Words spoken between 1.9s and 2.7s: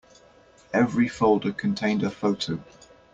a photo.